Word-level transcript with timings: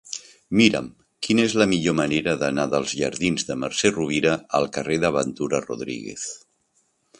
Mira'm 0.59 0.85
quina 1.27 1.43
és 1.49 1.55
la 1.61 1.67
millor 1.73 1.95
manera 1.99 2.33
d'anar 2.45 2.65
dels 2.71 2.95
jardins 3.03 3.47
de 3.51 3.59
Mercè 3.65 3.93
Rovira 3.93 4.35
al 4.61 4.67
carrer 4.79 5.01
de 5.07 5.15
Ventura 5.21 5.63
Rodríguez. 5.69 6.29